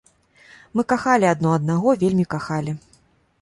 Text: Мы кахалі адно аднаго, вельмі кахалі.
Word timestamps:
Мы 0.79 0.85
кахалі 0.93 1.27
адно 1.33 1.51
аднаго, 1.59 1.93
вельмі 2.05 2.25
кахалі. 2.33 2.75